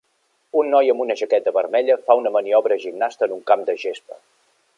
[0.61, 4.23] Un noi amb una jaqueta vermella fa una maniobra gimnasta en un camp de gespa.